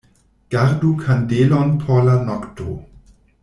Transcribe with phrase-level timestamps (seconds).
[0.53, 2.69] Gardu kandelon por la nokto.